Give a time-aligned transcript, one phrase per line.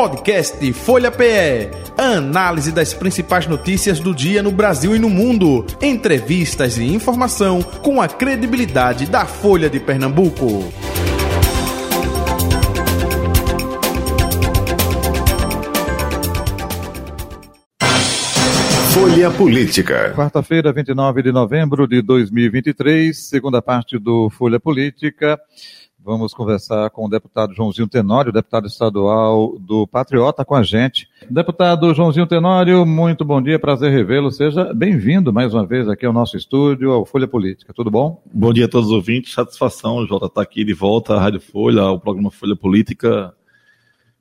[0.00, 1.68] Podcast Folha PE.
[1.98, 5.66] Análise das principais notícias do dia no Brasil e no mundo.
[5.82, 10.72] Entrevistas e informação com a credibilidade da Folha de Pernambuco.
[18.94, 20.14] Folha Política.
[20.16, 25.38] Quarta-feira, 29 de novembro de 2023, segunda parte do Folha Política.
[26.02, 31.06] Vamos conversar com o deputado Joãozinho Tenório, deputado estadual do Patriota, com a gente.
[31.28, 34.30] Deputado Joãozinho Tenório, muito bom dia, prazer revê-lo.
[34.30, 37.74] Seja bem-vindo mais uma vez aqui ao nosso estúdio, ao Folha Política.
[37.74, 38.22] Tudo bom?
[38.32, 41.82] Bom dia a todos os ouvintes, satisfação, Jota, estar aqui de volta à Rádio Folha,
[41.82, 43.34] ao programa Folha Política.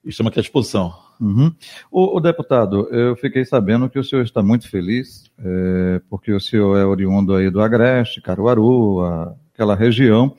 [0.04, 0.94] Estamos aqui à disposição.
[1.18, 1.50] Uhum.
[1.90, 6.42] O, o, deputado, eu fiquei sabendo que o senhor está muito feliz, é, porque o
[6.42, 10.36] senhor é oriundo aí do Agreste, Caruaru, a, aquela região,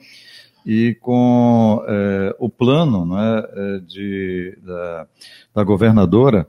[0.65, 3.43] e com é, o plano né,
[3.87, 5.07] de, da,
[5.55, 6.47] da governadora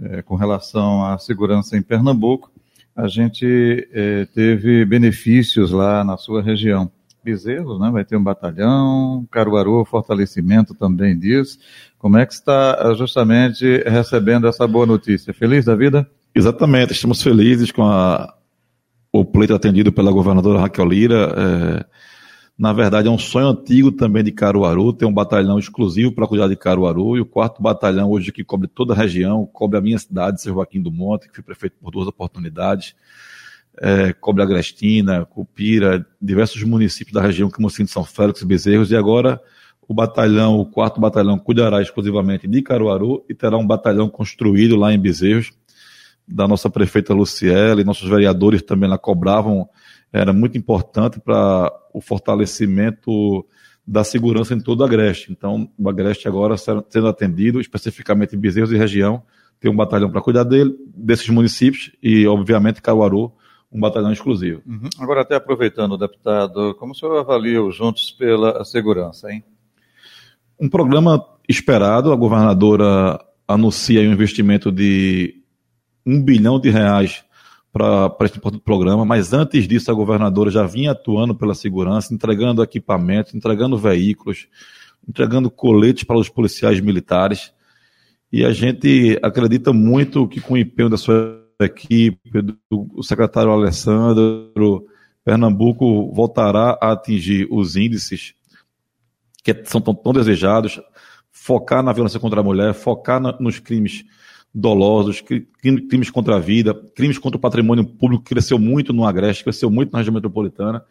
[0.00, 2.50] é, com relação à segurança em Pernambuco,
[2.94, 6.90] a gente é, teve benefícios lá na sua região.
[7.24, 11.56] Bezerros, né, vai ter um batalhão, Caruaru, fortalecimento também disso.
[11.96, 15.32] Como é que está justamente recebendo essa boa notícia?
[15.32, 16.08] Feliz da vida?
[16.34, 18.34] Exatamente, estamos felizes com a,
[19.12, 21.32] o pleito atendido pela governadora Raquel Lira.
[21.36, 21.84] É,
[22.62, 26.46] na verdade, é um sonho antigo também de Caruaru, ter um batalhão exclusivo para cuidar
[26.46, 29.98] de Caruaru, e o quarto batalhão hoje que cobre toda a região, cobre a minha
[29.98, 32.94] cidade, São Joaquim do Monte, que fui prefeito por duas oportunidades,
[33.80, 38.96] é, cobre Agrestina, Cupira, diversos municípios da região, como o de São Félix, Bezerros, e
[38.96, 39.42] agora
[39.88, 44.94] o batalhão, o quarto batalhão, cuidará exclusivamente de Caruaru e terá um batalhão construído lá
[44.94, 45.50] em Bezerros,
[46.28, 49.68] da nossa prefeita Luciele, nossos vereadores também lá cobravam
[50.12, 53.46] era muito importante para o fortalecimento
[53.86, 55.32] da segurança em todo o Agreste.
[55.32, 59.22] Então, o Agreste agora sendo atendido, especificamente em Bezerros e região,
[59.58, 63.32] tem um batalhão para cuidar dele, desses municípios, e, obviamente, Caruaru,
[63.70, 64.60] um batalhão exclusivo.
[64.66, 64.88] Uhum.
[64.98, 69.42] Agora, até aproveitando, deputado, como o senhor avalia o Juntos pela Segurança, hein?
[70.60, 75.42] Um programa esperado, a governadora anuncia um investimento de
[76.04, 77.24] um bilhão de reais
[77.72, 82.62] para esse importante programa, mas antes disso a governadora já vinha atuando pela segurança, entregando
[82.62, 84.46] equipamentos, entregando veículos,
[85.08, 87.52] entregando coletes para os policiais militares.
[88.30, 94.86] E a gente acredita muito que com o empenho da sua equipe, do secretário Alessandro,
[95.24, 98.34] Pernambuco voltará a atingir os índices
[99.42, 100.80] que são tão, tão desejados,
[101.30, 104.04] focar na violência contra a mulher, focar na, nos crimes
[104.54, 109.70] dolosos, crimes contra a vida, crimes contra o patrimônio público, cresceu muito no Agreste, cresceu
[109.70, 110.84] muito na região metropolitana,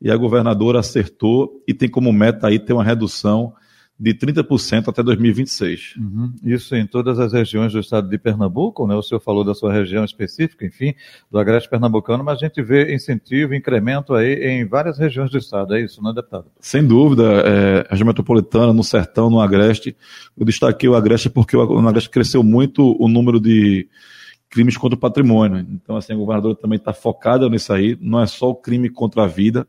[0.00, 3.54] e a governadora acertou e tem como meta aí ter uma redução
[3.98, 5.94] de 30% até 2026.
[5.96, 6.32] Uhum.
[6.44, 8.94] Isso em todas as regiões do estado de Pernambuco, né?
[8.94, 10.94] O senhor falou da sua região específica, enfim,
[11.30, 15.74] do Agreste Pernambucano, mas a gente vê incentivo, incremento aí em várias regiões do estado,
[15.74, 16.46] é isso, não é, deputado?
[16.60, 19.96] Sem dúvida, é, região metropolitana, no Sertão, no Agreste.
[20.36, 23.88] Eu destaquei o Agreste porque o Agreste cresceu muito o número de
[24.50, 25.58] crimes contra o patrimônio.
[25.70, 29.24] Então, assim, a governadora também está focada nisso aí, não é só o crime contra
[29.24, 29.66] a vida,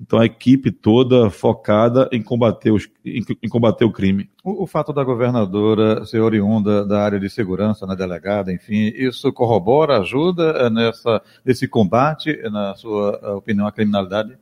[0.00, 4.28] então a equipe toda focada em combater, os, em, em combater o crime.
[4.42, 8.92] O, o, fato da governadora ser oriunda da área de segurança, na né, delegada, enfim,
[8.96, 14.36] isso corrobora, ajuda eh, nessa, nesse combate, na sua eh, opinião, à criminalidade?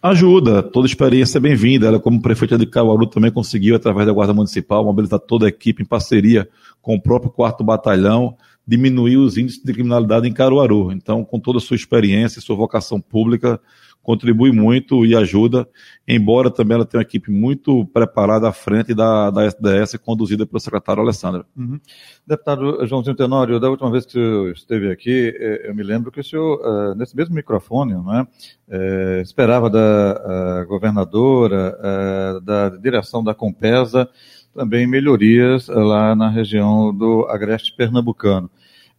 [0.00, 1.88] Ajuda, toda experiência é bem-vinda.
[1.88, 5.82] Ela, como prefeita de Caruaru, também conseguiu, através da Guarda Municipal, mobilizar toda a equipe
[5.82, 6.48] em parceria
[6.80, 10.92] com o próprio quarto batalhão, diminuir os índices de criminalidade em Caruaru.
[10.92, 13.60] Então, com toda a sua experiência e sua vocação pública,
[14.08, 15.68] contribui muito e ajuda,
[16.08, 20.58] embora também ela tenha uma equipe muito preparada à frente da, da SDS, conduzida pelo
[20.58, 21.44] secretário Alessandro.
[21.54, 21.78] Uhum.
[22.26, 26.20] Deputado Joãozinho Tenório, da última vez que o esteve aqui, eh, eu me lembro que
[26.20, 28.26] o senhor, eh, nesse mesmo microfone, não é,
[28.70, 31.76] é esperava da governadora,
[32.42, 34.08] da direção da Compesa,
[34.54, 38.50] também melhorias lá na região do Agreste Pernambucano.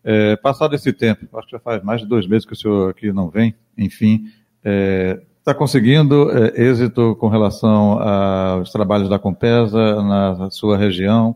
[0.04, 2.92] É, passado esse tempo, acho que já faz mais de dois meses que o senhor
[2.92, 4.26] aqui não vem, enfim,
[4.60, 11.36] está é, tá conseguindo é, êxito com relação aos trabalhos da Compesa na sua região?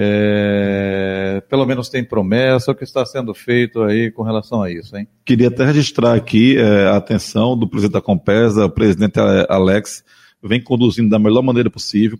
[0.00, 4.96] É, pelo menos tem promessa, o que está sendo feito aí com relação a isso,
[4.96, 5.08] hein?
[5.24, 9.18] Queria até registrar aqui é, a atenção do presidente da Compesa, o presidente
[9.48, 10.04] Alex,
[10.40, 12.16] vem conduzindo da melhor maneira possível,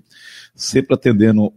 [0.57, 1.53] sempre atendendo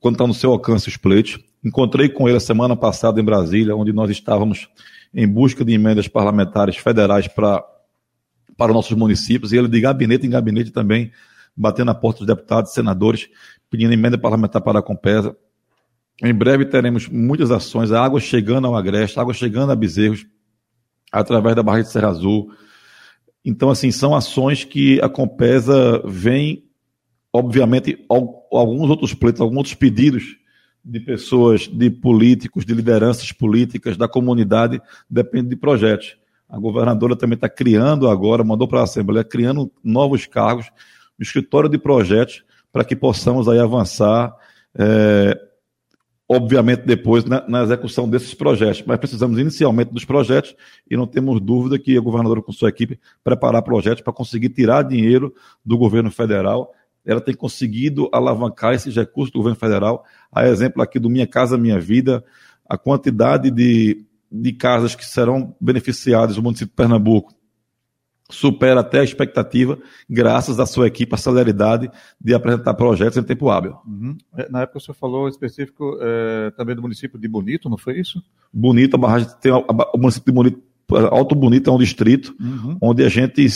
[0.00, 1.38] quando está no seu alcance os pleitos.
[1.64, 4.68] Encontrei com ele a semana passada em Brasília, onde nós estávamos
[5.14, 7.62] em busca de emendas parlamentares federais para
[8.62, 11.10] para nossos municípios, e ele de gabinete em gabinete também,
[11.56, 13.28] batendo na porta dos deputados, senadores,
[13.68, 15.36] pedindo emenda parlamentar para a Compesa.
[16.22, 20.24] Em breve teremos muitas ações, a água chegando ao Agreste, a água chegando a Bezerros,
[21.10, 22.52] através da Barra de Serra Azul.
[23.44, 26.62] Então, assim, são ações que a Compesa vem,
[27.32, 30.36] obviamente, alguns outros pleitos, alguns outros pedidos
[30.84, 34.80] de pessoas, de políticos, de lideranças políticas, da comunidade,
[35.10, 36.21] depende de projetos.
[36.52, 40.70] A governadora também está criando agora, mandou para a Assembleia, criando novos cargos
[41.18, 44.36] no escritório de projetos para que possamos aí avançar,
[44.78, 45.34] é,
[46.28, 48.82] obviamente depois na, na, execução desses projetos.
[48.86, 50.54] Mas precisamos inicialmente dos projetos
[50.90, 54.82] e não temos dúvida que a governadora com sua equipe preparar projetos para conseguir tirar
[54.82, 55.34] dinheiro
[55.64, 56.74] do governo federal.
[57.02, 60.04] Ela tem conseguido alavancar esses recursos do governo federal.
[60.30, 62.22] A exemplo aqui do Minha Casa Minha Vida,
[62.68, 67.34] a quantidade de de casas que serão beneficiadas no município de Pernambuco
[68.30, 73.50] supera até a expectativa, graças à sua equipe, a celeridade de apresentar projetos em tempo
[73.50, 73.76] hábil.
[73.86, 74.16] Uhum.
[74.36, 78.00] É, na época o senhor falou específico é, também do município de Bonito, não foi
[78.00, 78.22] isso?
[78.50, 80.62] Bonito, a barragem tem a, a, o município de Bonito,
[81.10, 82.78] Alto Bonito é um distrito uhum.
[82.80, 83.46] onde a gente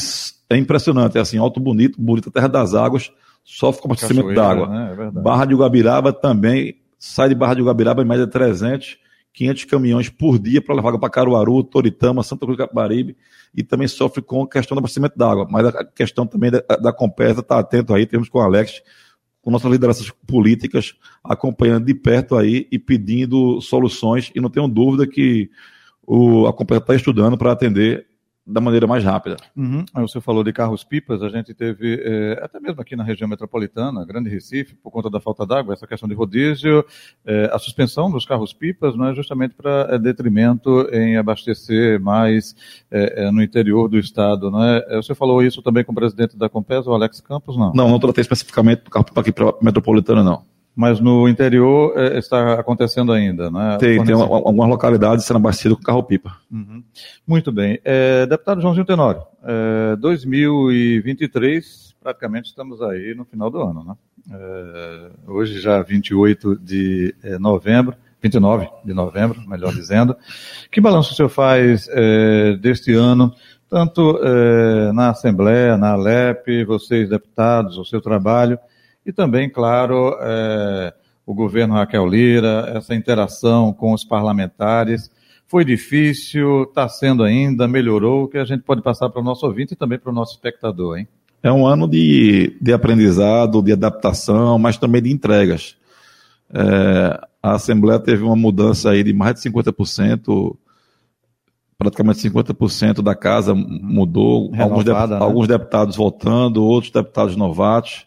[0.50, 3.10] é impressionante, é assim, Alto Bonito, Bonito, Terra das Águas,
[3.42, 4.68] sofre com abastecimento d'água.
[4.68, 4.96] Né?
[5.06, 8.98] É Barra de Ugabiraba também sai de Barra de Ugabiraba em média 300
[9.36, 13.14] 500 caminhões por dia para levar água para Caruaru, Toritama, Santa Cruz do Capibaribe
[13.54, 15.46] e também sofre com a questão do abastecimento d'água.
[15.50, 18.82] Mas a questão também da, da Compesa, está atento aí, temos com o Alex,
[19.42, 25.06] com nossas lideranças políticas, acompanhando de perto aí e pedindo soluções, e não tenho dúvida
[25.06, 25.50] que
[26.06, 28.06] o, a Compesa está estudando para atender
[28.46, 29.36] da maneira mais rápida.
[29.56, 29.84] Uhum.
[29.96, 34.30] Você falou de carros-pipas, a gente teve, é, até mesmo aqui na região metropolitana, Grande
[34.30, 36.84] Recife, por conta da falta d'água, essa questão de rodízio,
[37.24, 42.54] é, a suspensão dos carros-pipas não é justamente para é, detrimento em abastecer mais
[43.32, 44.84] no interior do estado, não é?
[44.88, 44.96] é?
[44.96, 47.72] Você falou isso também com o presidente da Compesa, o Alex Campos, não?
[47.74, 52.52] Não, não tratei especificamente do carro-pipa aqui para metropolitana, não mas no interior é, está
[52.52, 53.78] acontecendo ainda, né?
[53.80, 56.36] Tem, tem algumas localidades sendo abastecidas com carro-pipa.
[56.52, 56.84] Uhum.
[57.26, 57.80] Muito bem.
[57.82, 63.94] É, deputado Joãozinho Tenório, é, 2023, praticamente estamos aí no final do ano, né?
[64.30, 70.14] É, hoje já 28 de é, novembro, 29 de novembro, melhor dizendo.
[70.70, 73.32] Que balanço o senhor faz é, deste ano,
[73.68, 74.20] tanto
[74.94, 78.56] na Assembleia, na Alep, vocês deputados, o seu trabalho,
[79.06, 80.92] e também, claro, é,
[81.24, 85.08] o governo Raquel Lira, essa interação com os parlamentares.
[85.46, 89.46] Foi difícil, está sendo ainda, melhorou, o que a gente pode passar para o nosso
[89.46, 91.06] ouvinte e também para o nosso espectador, hein?
[91.40, 95.76] É um ano de, de aprendizado, de adaptação, mas também de entregas.
[96.52, 100.56] É, a Assembleia teve uma mudança aí de mais de 50%,
[101.78, 105.16] praticamente 50% da casa mudou, alguns, de, né?
[105.20, 108.06] alguns deputados voltando, outros deputados novatos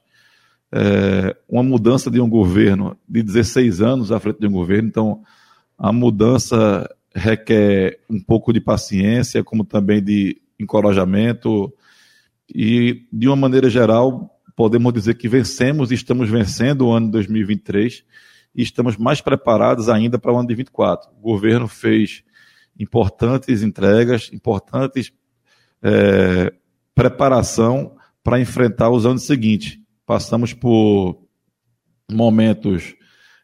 [0.72, 5.22] é, uma mudança de um governo de 16 anos à frente de um governo, então
[5.78, 11.74] a mudança requer um pouco de paciência, como também de encorajamento,
[12.54, 17.14] e de uma maneira geral, podemos dizer que vencemos e estamos vencendo o ano de
[17.14, 18.04] 2023
[18.56, 21.10] e estamos mais preparados ainda para o ano de 2024.
[21.18, 22.24] O governo fez
[22.78, 25.12] importantes entregas, importantes
[25.82, 26.52] é,
[26.94, 29.79] preparação para enfrentar os anos seguintes
[30.10, 31.22] passamos por
[32.12, 32.96] momentos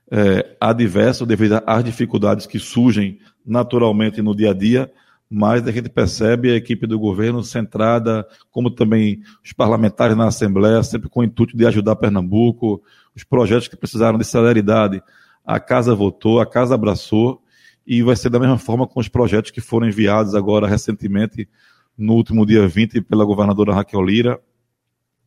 [0.09, 4.91] é, adversos devido às dificuldades que surgem naturalmente no dia a dia,
[5.29, 10.81] mas a gente percebe a equipe do governo centrada, como também os parlamentares na Assembleia,
[10.81, 12.81] sempre com o intuito de ajudar Pernambuco,
[13.15, 15.03] os projetos que precisaram de celeridade.
[15.45, 17.43] A casa votou, a casa abraçou,
[17.85, 21.47] e vai ser da mesma forma com os projetos que foram enviados agora recentemente,
[21.95, 24.41] no último dia 20, pela governadora Raquel Lira,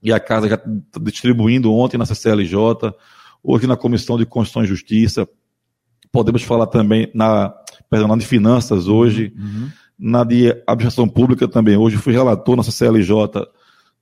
[0.03, 2.93] e a casa já está distribuindo ontem na CCLJ,
[3.43, 5.29] hoje na Comissão de Constituição e Justiça.
[6.13, 7.53] Podemos falar também na,
[7.91, 9.69] perdão, na de Finanças hoje, uhum.
[9.99, 11.77] na de Administração Pública também.
[11.77, 13.47] Hoje fui relator na CCLJ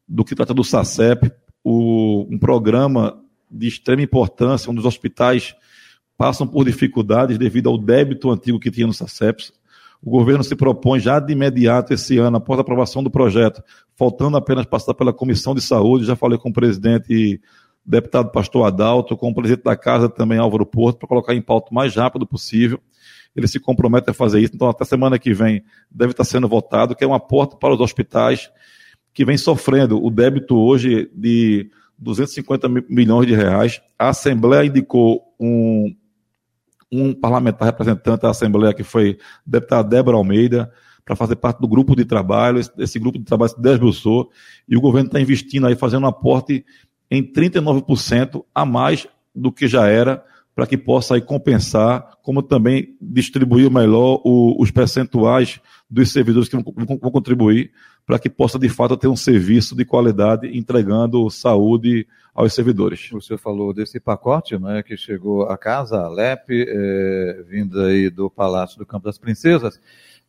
[0.09, 1.31] do que trata do SACEP,
[1.65, 3.19] o, um programa
[3.51, 5.55] de extrema importância, onde os hospitais
[6.17, 9.51] passam por dificuldades devido ao débito antigo que tinha no SACEP.
[10.03, 13.63] O governo se propõe já de imediato esse ano, após a aprovação do projeto,
[13.95, 17.41] faltando apenas passar pela Comissão de Saúde, já falei com o presidente
[17.85, 21.71] deputado Pastor Adalto, com o presidente da casa também, Álvaro Porto, para colocar em pauta
[21.71, 22.81] o mais rápido possível.
[23.35, 26.95] Ele se compromete a fazer isso, então até semana que vem deve estar sendo votado,
[26.95, 28.51] que é um aporte para os hospitais
[29.17, 33.81] que vem sofrendo o débito hoje de 250 milhões de reais.
[33.99, 35.95] A Assembleia indicou um,
[36.91, 40.71] um parlamentar representante da Assembleia, que foi deputada Débora Almeida,
[41.05, 42.61] para fazer parte do grupo de trabalho.
[42.79, 44.31] Esse, grupo de trabalho se desbruçou
[44.69, 46.65] e o governo está investindo aí, fazendo um aporte
[47.11, 50.25] em 39% a mais do que já era
[50.55, 56.57] para que possa aí compensar, como também distribuir melhor o, os percentuais dos servidores que
[56.57, 57.71] vão, vão contribuir
[58.07, 63.11] para que possa de fato ter um serviço de qualidade entregando saúde aos servidores.
[63.13, 67.87] O senhor falou desse pacote, não é, que chegou à casa, a LEP, é, vinda
[67.87, 69.81] aí do Palácio do Campo das Princesas.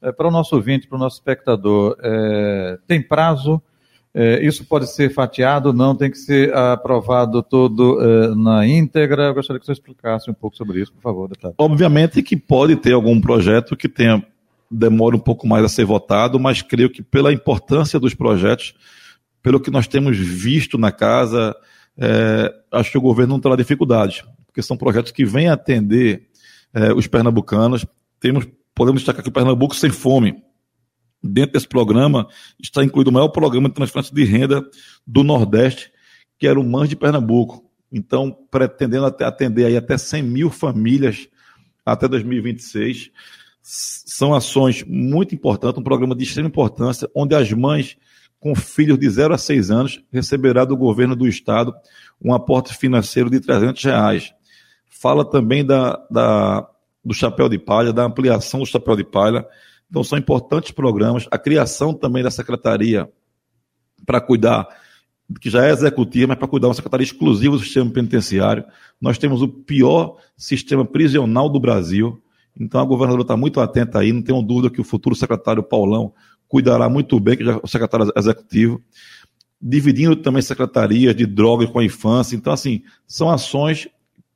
[0.02, 3.62] É, para o nosso ouvinte, para o nosso espectador, é, tem prazo?
[4.42, 8.00] Isso pode ser fatiado, não tem que ser aprovado todo
[8.36, 9.26] na íntegra.
[9.26, 11.54] Eu gostaria que você explicasse um pouco sobre isso, por favor, deputado.
[11.60, 14.26] Obviamente que pode ter algum projeto que tenha
[14.70, 18.74] demora um pouco mais a ser votado, mas creio que pela importância dos projetos,
[19.42, 21.56] pelo que nós temos visto na casa,
[21.98, 26.28] é, acho que o governo não terá dificuldades, porque são projetos que vêm atender
[26.74, 27.86] é, os pernambucanos.
[28.20, 30.44] Temos, podemos destacar que o Pernambuco sem fome.
[31.24, 32.28] Dentro desse programa
[32.62, 34.64] está incluído o maior programa de transferência de renda
[35.06, 35.92] do Nordeste,
[36.38, 37.66] que era o MANS de Pernambuco.
[37.92, 41.28] Então, pretendendo atender aí até 100 mil famílias
[41.86, 43.12] até 2026
[43.70, 47.98] são ações muito importantes, um programa de extrema importância, onde as mães
[48.40, 51.76] com filhos de 0 a 6 anos receberá do governo do estado
[52.24, 54.34] um aporte financeiro de 300 reais.
[54.90, 56.66] Fala também da, da,
[57.04, 59.46] do chapéu de palha, da ampliação do chapéu de palha.
[59.90, 61.28] Então são importantes programas.
[61.30, 63.12] A criação também da secretaria
[64.06, 64.66] para cuidar,
[65.42, 68.64] que já é executiva, mas para cuidar uma secretaria exclusiva do sistema penitenciário.
[69.02, 72.22] Nós temos o pior sistema prisional do Brasil
[72.60, 76.14] então a governadora está muito atenta aí, não tenho dúvida que o futuro secretário Paulão
[76.48, 78.82] cuidará muito bem, que já é o secretário executivo,
[79.62, 82.36] dividindo também secretarias de drogas com a infância.
[82.36, 83.88] Então, assim, são ações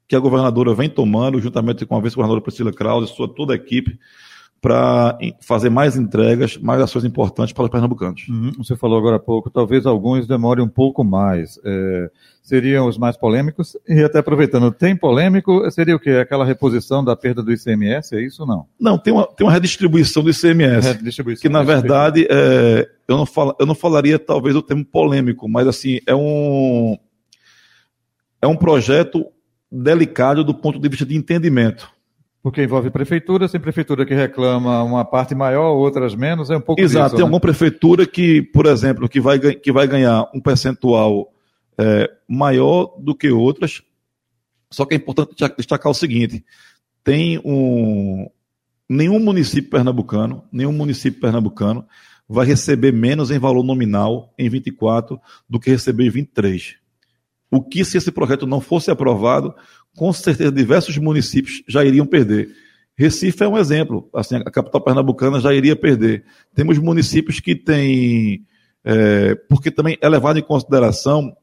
[0.08, 3.98] que a governadora vem tomando, juntamente com a vice-governadora Priscila Krause sua toda a equipe,
[4.62, 8.28] para fazer mais entregas, mais ações importantes para os pernambucanos.
[8.30, 11.60] Uhum, você falou agora há pouco, talvez alguns demorem um pouco mais.
[11.66, 12.12] É,
[12.44, 13.76] seriam os mais polêmicos?
[13.90, 15.70] E até aproveitando, tem polêmico?
[15.72, 16.12] Seria o quê?
[16.12, 18.16] Aquela reposição da perda do ICMS?
[18.16, 18.68] É isso ou não?
[18.80, 20.90] Não, tem uma, tem uma redistribuição do ICMS.
[20.90, 25.50] Redistribuição, que, na verdade, é, eu, não falo, eu não falaria talvez o termo polêmico,
[25.50, 26.96] mas assim, é um,
[28.40, 29.26] é um projeto
[29.72, 31.90] delicado do ponto de vista de entendimento.
[32.44, 36.82] Porque envolve prefeitura, tem prefeitura que reclama uma parte maior, outras menos, é um pouco
[36.82, 37.24] Exato, disso, tem né?
[37.24, 41.32] alguma prefeitura que, por exemplo, que vai, que vai ganhar um percentual
[41.78, 43.84] é, maior do que outras,
[44.72, 46.44] só que é importante destacar o seguinte,
[47.04, 48.28] tem um...
[48.90, 51.86] Nenhum município pernambucano, nenhum município pernambucano
[52.28, 55.20] vai receber menos em valor nominal em 24
[55.50, 56.81] do que receber em 23.
[57.52, 59.54] O que se esse projeto não fosse aprovado,
[59.96, 62.50] com certeza diversos municípios já iriam perder.
[62.96, 66.24] Recife é um exemplo, assim, a capital pernambucana já iria perder.
[66.54, 68.46] Temos municípios que têm,
[68.84, 71.36] é, porque também é levado em consideração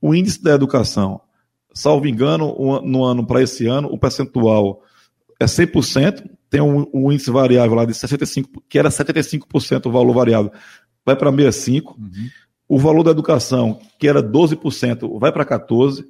[0.00, 1.20] o índice da educação.
[1.72, 4.82] Salvo engano, no ano para esse ano, o percentual
[5.40, 10.12] é 100%, tem um, um, índice variável lá de 65%, que era 75% o valor
[10.12, 10.52] variável,
[11.04, 11.84] vai para 65%.
[11.86, 12.10] Uhum.
[12.68, 16.04] O valor da educação, que era 12%, vai para 14%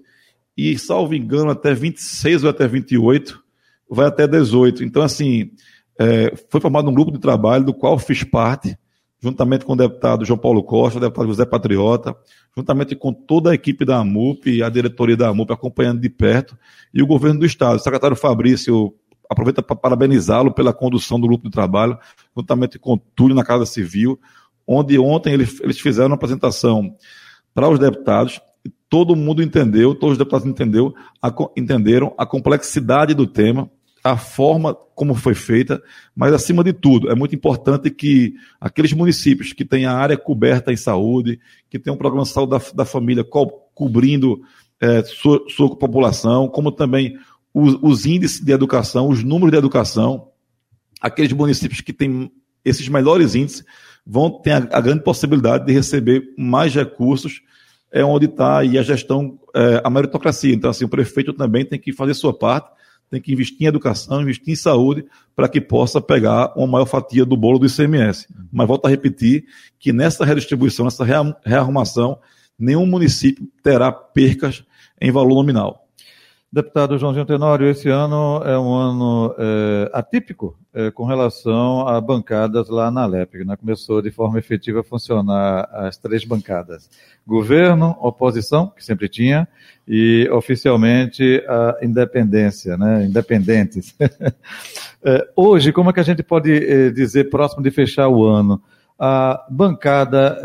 [0.56, 3.40] e, salvo engano, até 26 ou até 28,
[3.88, 4.82] vai até 18.
[4.82, 5.52] Então, assim,
[5.96, 8.76] é, foi formado um grupo de trabalho do qual fiz parte,
[9.20, 12.16] juntamente com o deputado João Paulo Costa, o deputado José Patriota,
[12.56, 16.58] juntamente com toda a equipe da AMUP e a diretoria da AMUP acompanhando de perto,
[16.92, 17.76] e o governo do Estado.
[17.76, 18.92] O secretário Fabrício
[19.30, 21.96] aproveita para parabenizá-lo pela condução do grupo de trabalho,
[22.36, 24.18] juntamente com Túlio na Casa Civil,
[24.68, 26.94] onde ontem eles, eles fizeram uma apresentação
[27.54, 28.40] para os deputados
[28.88, 33.70] todo mundo entendeu, todos os deputados entendeu, a, entenderam a complexidade do tema,
[34.02, 35.82] a forma como foi feita,
[36.14, 40.72] mas acima de tudo, é muito importante que aqueles municípios que têm a área coberta
[40.72, 44.40] em saúde, que têm um programa de saúde da, da família co cobrindo
[44.80, 47.16] é, sua, sua, população, como também
[47.54, 50.28] os, os índices de educação, os números de educação,
[51.00, 52.32] aqueles municípios que têm
[52.64, 53.64] esses melhores índices
[54.08, 57.42] vão ter a, a grande possibilidade de receber mais recursos
[57.92, 60.54] é onde está aí a gestão, é, a meritocracia.
[60.54, 62.70] Então, assim, o prefeito também tem que fazer sua parte,
[63.10, 67.24] tem que investir em educação, investir em saúde, para que possa pegar uma maior fatia
[67.24, 68.28] do bolo do ICMS.
[68.52, 69.44] Mas volto a repetir
[69.78, 71.04] que nessa redistribuição, nessa
[71.44, 72.18] rearrumação,
[72.58, 74.64] nenhum município terá percas
[75.00, 75.86] em valor nominal.
[76.50, 82.68] Deputado Joãozinho Tenório, esse ano é um ano é, atípico é, com relação a bancadas
[82.68, 83.56] lá na LEP, né?
[83.56, 86.88] Começou de forma efetiva a funcionar as três bancadas.
[87.26, 89.48] Governo, oposição, que sempre tinha,
[89.88, 93.04] e oficialmente a independência, né?
[93.06, 93.92] Independentes.
[95.02, 98.62] é, hoje, como é que a gente pode é, dizer, próximo de fechar o ano,
[98.96, 100.40] a bancada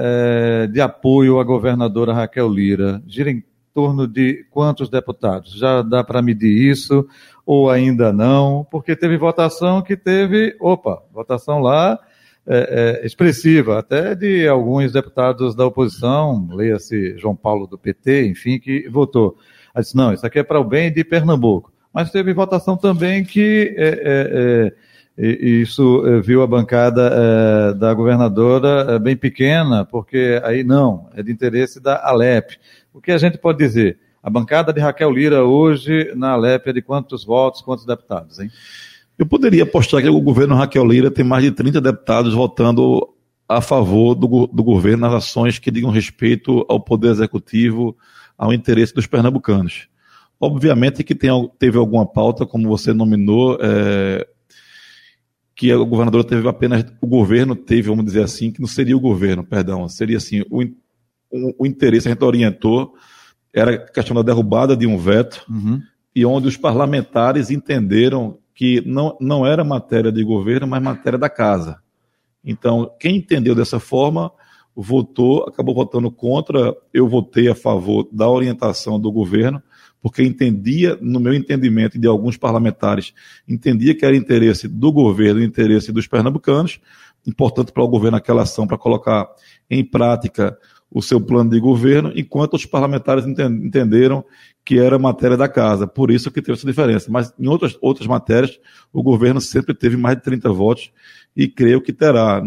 [0.72, 5.54] de apoio à governadora Raquel Lira gira em torno de quantos deputados?
[5.54, 7.08] Já dá para medir isso
[7.46, 8.66] ou ainda não?
[8.70, 12.00] Porque teve votação que teve, opa, votação lá
[12.46, 18.60] é, é, expressiva, até de alguns deputados da oposição, leia-se João Paulo do PT, enfim,
[18.60, 19.38] que votou.
[19.74, 21.72] Aí disse, não, isso aqui é para o bem de Pernambuco.
[21.94, 24.74] Mas teve votação também que é, é, é
[25.18, 31.22] isso eh, viu a bancada é, da governadora é, bem pequena, porque aí não, é
[31.22, 32.58] de interesse da Alep.
[32.92, 34.00] O que a gente pode dizer?
[34.24, 38.50] A bancada de Raquel Lira hoje na Alep é de quantos votos, quantos deputados, hein?
[39.20, 43.06] Eu poderia apostar que o governo Raquel Lira tem mais de 30 deputados votando
[43.50, 47.98] a favor do, do governo nas ações que digam respeito ao poder executivo,
[48.38, 49.90] ao interesse dos pernambucanos.
[50.40, 54.26] Obviamente que tem, teve alguma pauta, como você nominou, é,
[55.54, 59.02] que a governadora teve apenas, o governo teve, vamos dizer assim, que não seria o
[59.02, 60.64] governo, perdão, seria assim, o,
[61.30, 62.96] o, o interesse, a gente orientou,
[63.54, 65.82] era a questão da derrubada de um veto, uhum.
[66.16, 71.30] e onde os parlamentares entenderam que não, não era matéria de governo, mas matéria da
[71.30, 71.80] casa.
[72.44, 74.32] Então, quem entendeu dessa forma,
[74.76, 79.62] votou, acabou votando contra, eu votei a favor da orientação do governo,
[80.02, 83.14] porque entendia, no meu entendimento de alguns parlamentares,
[83.48, 86.80] entendia que era interesse do governo, interesse dos pernambucanos,
[87.26, 89.30] importante para o governo aquela ação para colocar
[89.70, 90.58] em prática
[90.94, 94.24] o seu plano de governo, enquanto os parlamentares entenderam
[94.64, 95.88] que era matéria da casa.
[95.88, 97.12] Por isso que teve essa diferença.
[97.12, 98.60] Mas em outras, outras matérias,
[98.94, 100.92] o governo sempre teve mais de 30 votos
[101.36, 102.42] e creio que terá.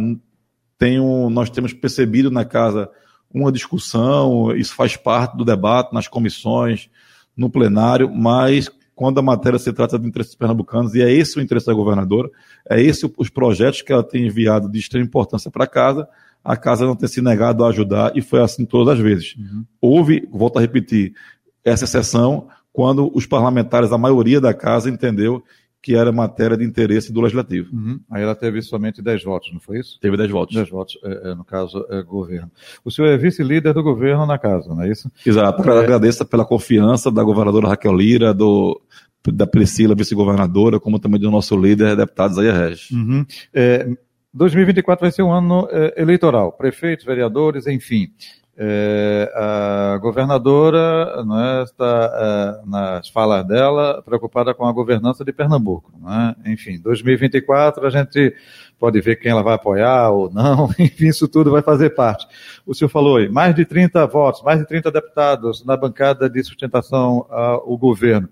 [0.79, 2.88] Tenho, nós temos percebido na casa
[3.35, 6.88] uma discussão, isso faz parte do debate nas comissões,
[7.37, 11.43] no plenário, mas quando a matéria se trata de interesses pernambucanos, e é esse o
[11.43, 12.31] interesse da governadora,
[12.71, 16.09] é esse os projetos que ela tem enviado de extrema importância para a casa,
[16.47, 19.35] a casa não tem se negado a ajudar, e foi assim todas as vezes.
[19.37, 19.65] Uhum.
[19.81, 21.12] Houve, volto a repetir,
[21.65, 25.43] essa exceção quando os parlamentares, a maioria da casa, entendeu
[25.83, 27.75] que era matéria de interesse do legislativo.
[27.75, 28.01] Uhum.
[28.11, 29.99] Aí ela teve somente 10 votos, não foi isso?
[30.01, 30.55] Teve 10 votos.
[30.55, 32.51] 10 votos, é, é, no caso, é governo.
[32.85, 35.11] O senhor é vice-líder do governo na casa, não é isso?
[35.25, 35.62] Exato.
[35.62, 35.79] É...
[35.79, 38.81] Agradeço pela confiança da governadora Raquel Lira, do,
[39.33, 42.90] da Priscila, vice-governadora, como também do nosso líder, deputado Zé Regis.
[42.90, 43.25] Uhum.
[43.55, 43.88] É,
[44.37, 48.12] 2024 vai ser um ano é, eleitoral, prefeitos, vereadores, enfim.
[48.59, 55.92] É, a governadora né, está, é, nas falas dela, preocupada com a governança de Pernambuco.
[56.03, 56.35] Né?
[56.46, 58.35] Enfim, 2024 a gente
[58.79, 62.27] pode ver quem ela vai apoiar ou não, enfim, isso tudo vai fazer parte.
[62.66, 66.42] O senhor falou aí, mais de 30 votos, mais de 30 deputados na bancada de
[66.44, 68.29] sustentação ao governo.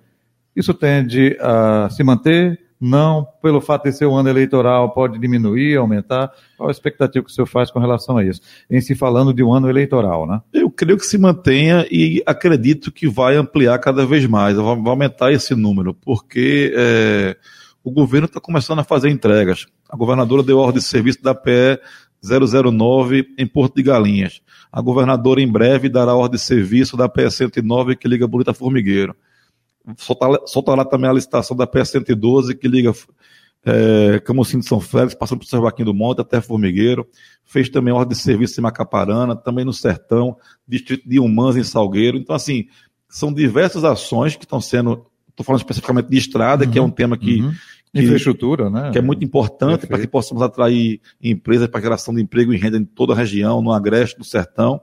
[0.55, 2.64] Isso tende a se manter?
[2.87, 6.31] Não, pelo fato de ser um ano eleitoral, pode diminuir, aumentar?
[6.55, 8.43] Qual a expectativa que o senhor faz com relação a isso?
[8.71, 10.43] Em se falando de um ano eleitoral, né?
[10.53, 15.33] Eu creio que se mantenha e acredito que vai ampliar cada vez mais, vai aumentar
[15.33, 17.37] esse número, porque é,
[17.83, 19.67] o governo está começando a fazer entregas.
[19.89, 21.81] A governadora deu ordem de serviço da PE
[22.23, 24.43] 009 em Porto de Galinhas.
[24.71, 29.17] A governadora em breve dará ordem de serviço da PE 109 que liga Bonita Formigueiro
[30.47, 32.93] soltará também a licitação da PS-112, que liga
[33.65, 37.07] é, Camocim de São Félix, passando por São Joaquim do Monte até Formigueiro.
[37.45, 40.37] Fez também ordem de serviço em Macaparana, também no Sertão,
[40.69, 42.19] distrito de Humãs, em Salgueiro.
[42.19, 42.67] Então, assim,
[43.09, 45.07] são diversas ações que estão sendo.
[45.31, 47.41] Estou falando especificamente de estrada, uhum, que é um uhum, tema que.
[47.41, 47.53] Uhum.
[47.93, 48.91] Que, Infraestrutura, né?
[48.91, 52.77] Que é muito importante para que possamos atrair empresas para geração de emprego e renda
[52.77, 54.81] em toda a região, no Agreste, no Sertão.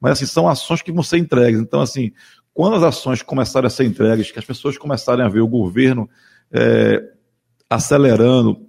[0.00, 1.60] Mas, assim, são ações que vão ser entregues.
[1.60, 2.10] Então, assim,
[2.58, 6.10] quando as ações começarem a ser entregues, que as pessoas começarem a ver o governo
[6.50, 7.00] é,
[7.70, 8.66] acelerando,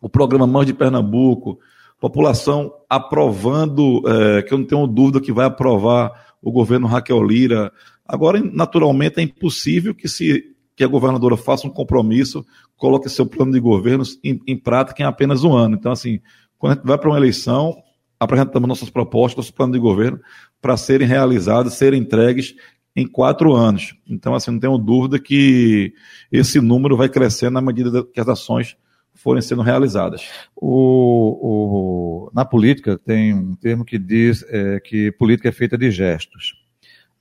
[0.00, 1.58] o programa Mães de Pernambuco,
[1.98, 7.72] população aprovando, é, que eu não tenho dúvida que vai aprovar o governo Raquel Lira.
[8.06, 13.50] Agora, naturalmente, é impossível que, se, que a governadora faça um compromisso, coloque seu plano
[13.50, 15.74] de governo em, em prática em apenas um ano.
[15.74, 16.20] Então, assim,
[16.56, 17.74] quando a gente vai para uma eleição,
[18.20, 20.20] apresentamos nossas propostas, nosso plano de governo,
[20.62, 22.54] para serem realizados, serem entregues
[22.96, 23.94] em quatro anos.
[24.08, 25.92] Então, assim, não tenho dúvida que
[26.30, 28.76] esse número vai crescendo na medida que as ações
[29.14, 30.28] forem sendo realizadas.
[30.56, 35.90] O, o, na política tem um termo que diz é, que política é feita de
[35.90, 36.54] gestos.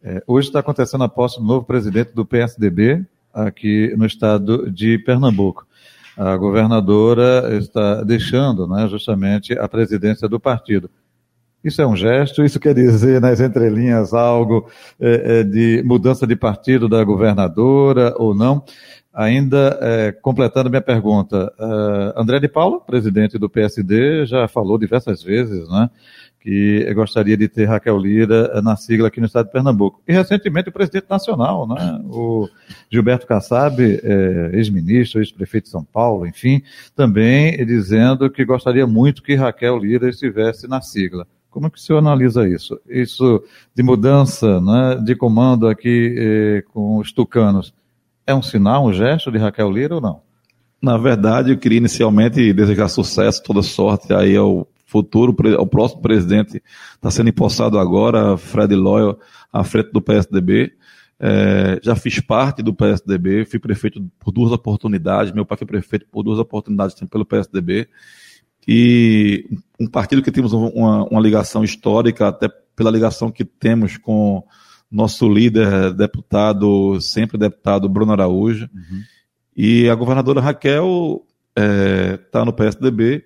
[0.01, 4.97] É, hoje está acontecendo a posse do novo presidente do PSDB aqui no estado de
[4.99, 5.65] Pernambuco.
[6.15, 10.89] A governadora está deixando né, justamente a presidência do partido.
[11.63, 16.35] Isso é um gesto, isso quer dizer nas entrelinhas algo é, é, de mudança de
[16.35, 18.63] partido da governadora ou não?
[19.13, 25.21] Ainda é, completando minha pergunta, uh, André de Paula, presidente do PSD, já falou diversas
[25.21, 25.87] vezes, né,
[26.39, 30.01] que gostaria de ter Raquel Lira na sigla aqui no estado de Pernambuco.
[30.07, 32.49] E recentemente o presidente nacional, né, o
[32.91, 36.63] Gilberto Kassab, é, ex-ministro, ex-prefeito de São Paulo, enfim,
[36.95, 41.27] também dizendo que gostaria muito que Raquel Lira estivesse na sigla.
[41.53, 42.79] Como é que o senhor analisa isso?
[42.89, 43.43] Isso
[43.75, 47.71] de mudança né, de comando aqui eh, com os tucanos
[48.25, 50.21] é um sinal, um gesto de Raquel Lira ou não?
[50.81, 56.61] Na verdade, eu queria inicialmente desejar sucesso, toda sorte aí ao futuro, ao próximo presidente,
[56.95, 59.19] está sendo empossado agora, Fred Loyal,
[59.51, 60.73] à frente do PSDB.
[61.19, 66.07] É, já fiz parte do PSDB, fui prefeito por duas oportunidades, meu pai foi prefeito
[66.11, 67.87] por duas oportunidades pelo PSDB.
[68.67, 69.45] E
[69.79, 74.43] um partido que temos uma, uma ligação histórica, até pela ligação que temos com
[74.91, 78.69] nosso líder, deputado, sempre deputado Bruno Araújo.
[78.73, 79.01] Uhum.
[79.55, 83.23] E a governadora Raquel está é, tá no PSDB.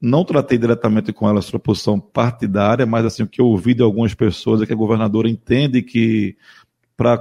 [0.00, 3.74] Não tratei diretamente com ela sobre a posição partidária, mas assim, o que eu ouvi
[3.74, 6.36] de algumas pessoas é que a governadora entende que
[6.96, 7.18] para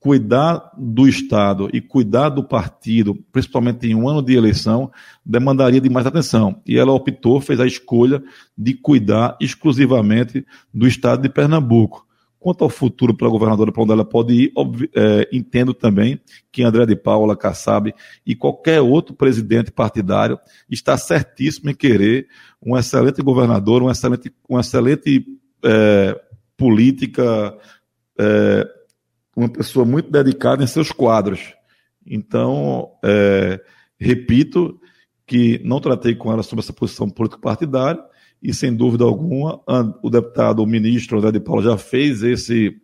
[0.00, 4.90] cuidar do Estado e cuidar do partido, principalmente em um ano de eleição,
[5.24, 6.60] demandaria de mais atenção.
[6.66, 8.22] E ela optou, fez a escolha
[8.56, 12.06] de cuidar exclusivamente do Estado de Pernambuco.
[12.38, 14.52] Quanto ao futuro para a governadora, para onde ela pode ir,
[14.94, 16.18] é, entendo também
[16.50, 20.38] que André de Paula, Kassab e qualquer outro presidente partidário
[20.70, 22.26] está certíssimo em querer
[22.64, 25.26] um excelente governador, um excelente, uma excelente
[25.62, 26.18] é,
[26.56, 27.54] política,
[28.18, 28.79] é,
[29.40, 31.54] uma pessoa muito dedicada em seus quadros.
[32.06, 33.60] Então, é,
[33.98, 34.80] repito
[35.26, 38.02] que não tratei com ela sobre essa posição político-partidária,
[38.42, 39.60] e sem dúvida alguma,
[40.02, 42.74] o deputado, o ministro André de Paula já fez esse,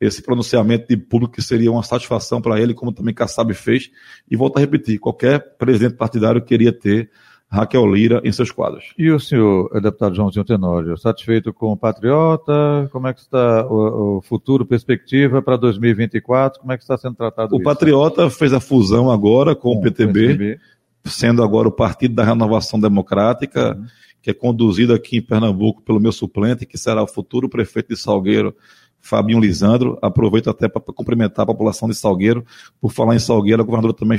[0.00, 3.90] esse pronunciamento de público que seria uma satisfação para ele, como também Kassab fez,
[4.30, 7.10] e volto a repetir, qualquer presidente partidário queria ter
[7.50, 8.92] Raquel Lira em seus quadros.
[8.98, 12.88] E o senhor, deputado Joãozinho Tenório, satisfeito com o Patriota?
[12.90, 16.60] Como é que está o, o futuro, perspectiva para 2024?
[16.60, 17.62] Como é que está sendo tratado o isso?
[17.62, 20.60] O Patriota fez a fusão agora com, com o PTB, PTB,
[21.04, 23.76] sendo agora o Partido da Renovação Democrática.
[23.76, 23.86] Uhum
[24.24, 27.96] que é conduzido aqui em Pernambuco pelo meu suplente, que será o futuro prefeito de
[28.00, 28.56] Salgueiro,
[28.98, 29.98] Fabinho Lisandro.
[30.00, 32.42] Aproveito até para cumprimentar a população de Salgueiro.
[32.80, 34.18] Por falar em Salgueiro, a governadora também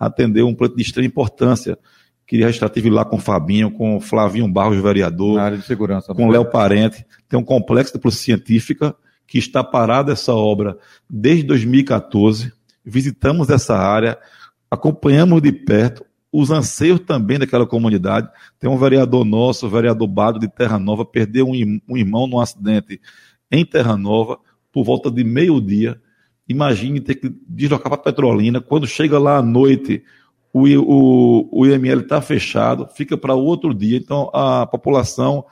[0.00, 1.78] atendeu um pleito de extrema importância.
[2.26, 5.36] Queria estar tive lá com o Fabinho, com o Flavinho Barros, vereador.
[5.36, 6.14] Na área de segurança.
[6.14, 7.04] Com Léo Parente.
[7.28, 8.94] Tem um complexo de polícia científica
[9.26, 12.52] que está parado essa obra desde 2014.
[12.84, 14.18] Visitamos essa área,
[14.70, 18.28] acompanhamos de perto os anseios também daquela comunidade.
[18.58, 22.40] Tem um vereador nosso, o vereador Bado de Terra Nova, perdeu um, um irmão num
[22.40, 22.98] acidente
[23.50, 24.38] em Terra Nova,
[24.72, 26.00] por volta de meio-dia.
[26.48, 28.60] Imagine ter que deslocar para Petrolina.
[28.62, 30.02] Quando chega lá à noite,
[30.52, 33.96] o, o, o IML está fechado, fica para outro dia.
[33.96, 35.44] Então, a população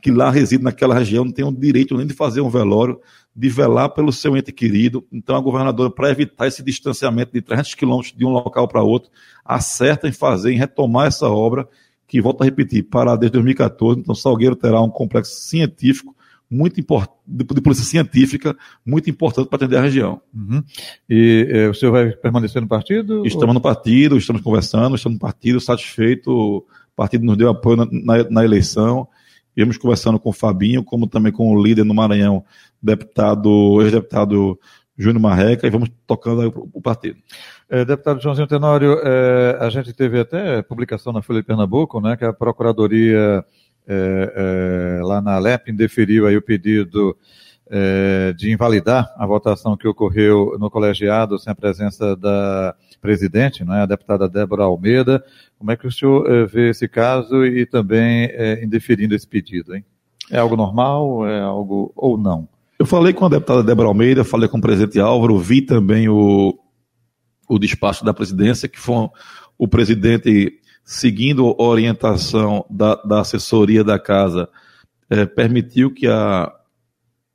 [0.00, 2.98] que lá reside naquela região não tem o direito nem de fazer um velório
[3.34, 5.06] de velar pelo seu ente querido.
[5.12, 9.10] Então, a governadora, para evitar esse distanciamento de 300 quilômetros de um local para outro,
[9.44, 11.68] acerta em fazer, em retomar essa obra,
[12.06, 14.00] que, volto a repetir, para desde 2014.
[14.00, 16.14] Então, Salgueiro terá um complexo científico
[16.50, 20.20] muito importante, de polícia científica, muito importante para atender a região.
[20.34, 20.62] Uhum.
[21.08, 23.24] E eh, o senhor vai permanecer no partido?
[23.24, 23.54] Estamos ou...
[23.54, 28.30] no partido, estamos conversando, estamos no partido, satisfeito, o partido nos deu apoio na, na,
[28.30, 29.06] na eleição,
[29.54, 32.44] Viemos conversando com o Fabinho, como também com o líder no Maranhão,
[32.82, 34.58] deputado, ex-deputado
[34.96, 37.18] Júnior Marreca, e vamos tocando o partido.
[37.68, 42.16] É, deputado Joãozinho Tenório, é, a gente teve até publicação na Folha de Pernambuco, né,
[42.16, 43.44] que a Procuradoria
[43.86, 47.16] é, é lá na Alep indeferiu aí o pedido
[47.70, 53.74] é, de invalidar a votação que ocorreu no colegiado sem a presença da presidente, não
[53.74, 55.24] é, a deputada Débora Almeida.
[55.58, 59.74] Como é que o senhor é, vê esse caso e também é, indeferindo esse pedido?
[59.74, 59.84] Hein?
[60.30, 61.26] É algo normal?
[61.26, 62.48] É algo ou não?
[62.78, 66.58] Eu falei com a deputada Débora Almeida, falei com o presidente Álvaro, vi também o,
[67.48, 69.08] o despacho da presidência, que foi
[69.58, 74.48] o presidente seguindo a orientação da, da assessoria da casa,
[75.08, 76.52] é, permitiu que a,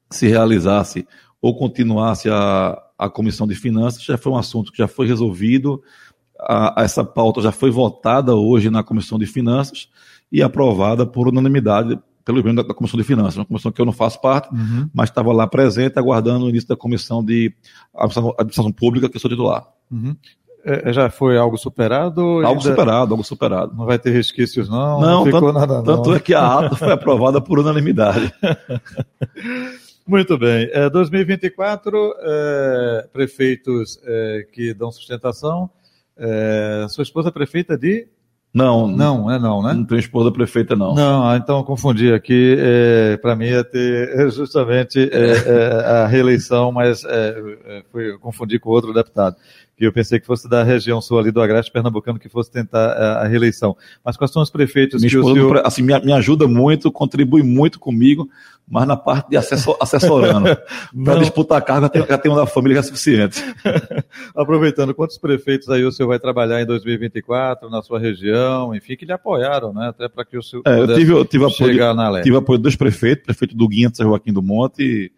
[0.10, 1.08] se realizasse
[1.41, 5.81] ou continuasse a, a comissão de finanças, já foi um assunto que já foi resolvido,
[6.39, 9.89] a, essa pauta já foi votada hoje na comissão de finanças
[10.31, 13.86] e aprovada por unanimidade pelo membro da, da comissão de finanças, uma comissão que eu
[13.86, 14.89] não faço parte, uhum.
[14.91, 17.53] mas estava lá presente, aguardando o início da comissão de
[17.93, 19.67] administração, pública, que eu sou titular.
[19.91, 20.15] Uhum.
[20.67, 22.43] É, já foi algo superado?
[22.43, 23.75] Algo superado, algo superado.
[23.75, 24.99] Não vai ter resquícios, não?
[24.99, 25.84] Não, não ficou tanto, nada, não.
[25.84, 28.34] Tanto é que a ata foi aprovada por unanimidade.
[30.08, 30.67] Muito bem.
[30.73, 35.69] É, 2024, é, prefeitos é, que dão sustentação.
[36.17, 38.08] É, sua esposa é prefeita de?
[38.56, 39.73] Não, não, é não, né?
[39.73, 40.95] Não tem esposa prefeita, não.
[40.95, 42.56] Não, ah, então eu confundi aqui.
[42.58, 48.19] É, Para mim ia ter justamente é, é, a reeleição, mas é, é, foi, eu
[48.19, 49.36] confundi com outro deputado
[49.78, 52.94] que eu pensei que fosse da região sul ali do Agreste Pernambucano, que fosse tentar
[52.94, 53.76] a, a reeleição.
[54.04, 55.62] Mas quais são os prefeitos Minha que o senhor...
[55.66, 58.30] assim, me, me ajuda muito, contribui muito comigo,
[58.68, 60.58] mas na parte de assessor, assessorando.
[61.04, 63.44] Para disputar cargo, já já tem uma família que é suficiente.
[64.34, 69.06] Aproveitando, quantos prefeitos aí o senhor vai trabalhar em 2024 na sua região, enfim, que
[69.06, 69.90] lhe apoiaram, né?
[69.90, 72.24] Até para que o senhor é, eu tive, eu tive apoio, chegar na lei.
[72.24, 75.12] Tive apoio dos prefeitos, prefeito do Guinha de São Joaquim do Monte,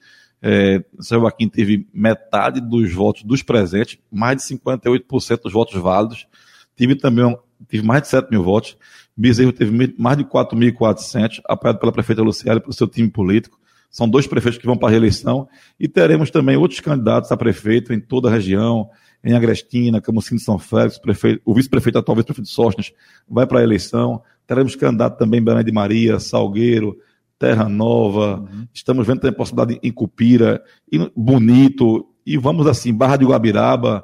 [0.50, 6.26] é, São Joaquim teve metade dos votos dos presentes, mais de 58% dos votos válidos.
[6.74, 8.78] Tive também tive mais de 7 mil votos.
[9.16, 13.60] Bezerro teve mais de 4.400, apoiado pela prefeita Luciana e pelo seu time político.
[13.92, 15.50] São dois prefeitos que vão para a reeleição.
[15.78, 18.90] E teremos também outros candidatos a prefeito em toda a região,
[19.22, 22.94] em Agrestina, Camusim de São Félix, prefeito, o vice-prefeito atual, vice-prefeito Sóstenes,
[23.28, 24.22] vai para a eleição.
[24.46, 26.98] Teremos candidato também em Belém de Maria, Salgueiro,
[27.40, 28.68] Terra Nova, uhum.
[28.74, 34.04] estamos vendo também possibilidade em Cupira, em Bonito, e vamos assim, Barra de Guabiraba,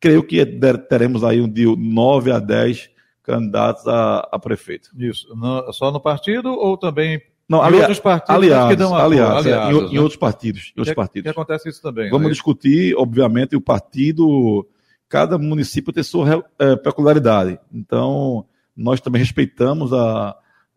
[0.00, 0.44] creio que
[0.88, 2.90] teremos aí um de 9 a 10
[3.22, 4.90] candidatos a, a prefeito.
[4.96, 9.46] Isso, no, só no partido ou também não, ali, outros partidos aliados, que dão aliados,
[9.46, 9.88] aliados, é, em, né?
[9.92, 10.72] em, outros partidos.
[10.76, 11.22] Em outros que, partidos.
[11.22, 12.10] Que acontece isso também.
[12.10, 12.32] Vamos né?
[12.32, 14.66] discutir, obviamente, o partido,
[15.08, 17.58] cada município tem sua é, peculiaridade.
[17.72, 18.44] Então,
[18.76, 20.36] nós também respeitamos a,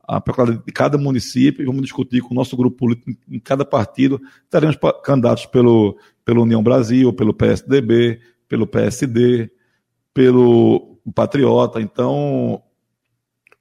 [0.09, 3.63] a peculiaridade de cada município e vamos discutir com o nosso grupo político em cada
[3.63, 4.19] partido.
[4.49, 9.51] Teremos candidatos pelo, pelo União Brasil, pelo PSDB, pelo PSD,
[10.11, 11.79] pelo Patriota.
[11.79, 12.59] Então,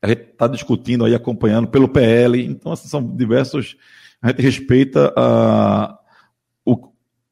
[0.01, 2.43] a gente está discutindo aí, acompanhando pelo PL.
[2.43, 3.77] Então, assim, são diversos.
[4.23, 5.98] A gente respeita a,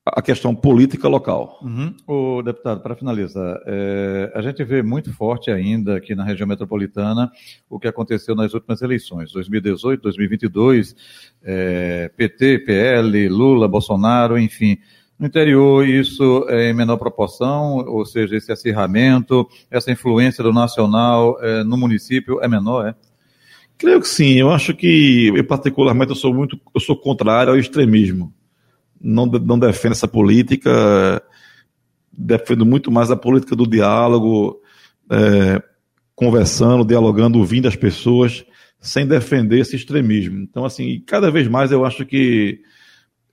[0.07, 1.59] a questão política local.
[1.63, 1.93] Uhum.
[2.07, 7.31] O deputado, para finalizar, é, a gente vê muito forte ainda aqui na região metropolitana
[7.69, 10.95] o que aconteceu nas últimas eleições, 2018, 2022,
[11.43, 14.79] é, PT, PL, Lula, Bolsonaro, enfim.
[15.19, 21.37] No interior, isso é em menor proporção, ou seja, esse acirramento, essa influência do nacional
[21.43, 22.95] é, no município é menor, é?
[23.79, 24.39] Creio que sim.
[24.39, 28.33] Eu acho que, eu particularmente, eu sou muito, eu sou contrário ao extremismo
[29.01, 31.23] não, não defendo essa política,
[32.13, 34.61] defendo muito mais a política do diálogo,
[35.11, 35.63] é,
[36.15, 38.45] conversando, dialogando, ouvindo as pessoas,
[38.81, 40.39] sem defender esse extremismo.
[40.41, 42.61] Então, assim, cada vez mais eu acho que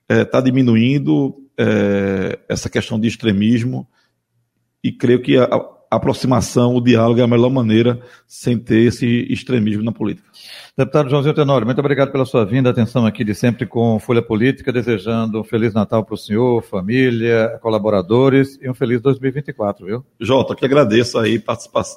[0.09, 3.87] está é, tá diminuindo é, essa questão de extremismo
[4.83, 5.47] e creio que a
[5.95, 10.27] aproximação, o diálogo é a melhor maneira sem ter esse extremismo na política.
[10.75, 14.73] Deputado Joãozinho Tenório, muito obrigado pela sua vinda, atenção aqui de sempre com Folha Política,
[14.73, 20.05] desejando um Feliz Natal para o senhor, família, colaboradores e um feliz 2024, viu?
[20.19, 21.41] Jota, que agradeço aí,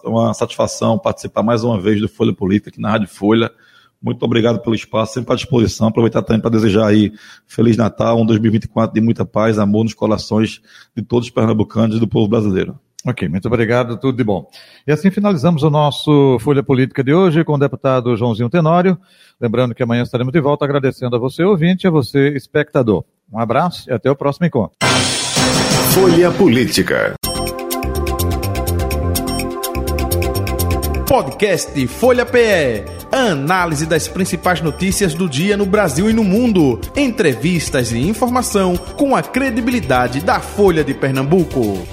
[0.05, 3.51] uma satisfação participar mais uma vez do Folha Política aqui na Rádio Folha.
[4.03, 5.89] Muito obrigado pelo espaço, sempre à disposição.
[5.89, 7.13] Aproveitar também para desejar aí
[7.47, 10.61] Feliz Natal, um 2024 de muita paz, amor nos corações
[10.95, 12.79] de todos os pernambucanos e do povo brasileiro.
[13.07, 14.51] Ok, muito obrigado, tudo de bom.
[14.85, 18.99] E assim finalizamos o nosso Folha Política de hoje com o deputado Joãozinho Tenório.
[19.41, 23.05] Lembrando que amanhã estaremos de volta agradecendo a você, ouvinte, e a você, espectador.
[23.33, 24.77] Um abraço e até o próximo encontro.
[25.95, 27.15] Folha Política.
[31.09, 32.85] Podcast Folha PE.
[33.13, 36.81] Análise das principais notícias do dia no Brasil e no mundo.
[36.97, 41.87] Entrevistas e informação com a credibilidade da Folha de Pernambuco.